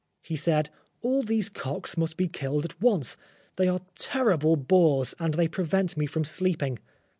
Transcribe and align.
He 0.23 0.35
said," 0.35 0.71
All 1.03 1.21
these 1.21 1.47
cocks 1.47 1.95
must 1.95 2.17
be 2.17 2.27
killed 2.27 2.65
at 2.65 2.81
once. 2.81 3.17
They 3.57 3.67
are 3.67 3.81
terrible 3.93 4.55
bores, 4.55 5.13
and 5.19 5.35
they 5.35 5.47
prevent 5.47 5.95
me 5.95 6.07
from 6.07 6.23
sleeping." 6.23 6.79